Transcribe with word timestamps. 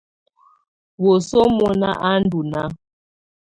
Wǝ́suǝ 1.03 1.41
mɔ̀na 1.57 1.89
á 2.07 2.11
ndɔ̀ 2.21 2.43
nàà. 2.51 2.67